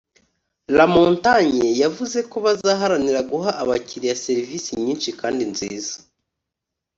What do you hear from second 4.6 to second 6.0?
nyinshi kandi nziza